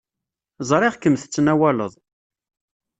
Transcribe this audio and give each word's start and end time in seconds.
Ẓriɣ-kem 0.69 1.15
tettnawaleḍ. 1.17 1.93